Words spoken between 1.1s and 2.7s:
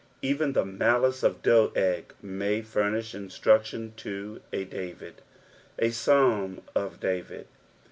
</ a Doeg may